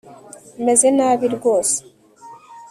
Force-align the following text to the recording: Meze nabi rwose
Meze 0.63 0.87
nabi 0.97 1.25
rwose 1.35 1.77